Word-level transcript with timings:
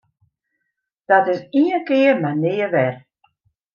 Dat 1.07 1.25
is 1.33 1.41
ien 1.61 1.79
kear 1.87 2.15
mar 2.21 2.37
nea 2.43 2.67
wer! 2.73 2.93